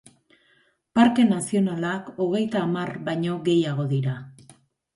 Parke 0.99 1.25
nazionalak 1.27 2.09
hogeita 2.15 2.63
hamar 2.69 2.91
baino 3.11 3.39
gehiago 3.51 3.89
dira. 3.95 4.19